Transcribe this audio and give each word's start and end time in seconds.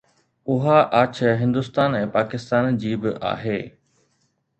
اها 0.51 0.77
آڇ 1.01 1.17
هندستان 1.41 1.97
۽ 1.99 2.07
پاڪستان 2.15 2.79
جي 2.85 2.95
به 3.05 3.13
آهي 3.33 3.59